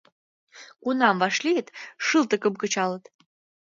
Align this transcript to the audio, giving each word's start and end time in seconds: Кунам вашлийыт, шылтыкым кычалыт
Кунам 0.83 1.15
вашлийыт, 1.21 1.67
шылтыкым 2.05 2.53
кычалыт 2.61 3.03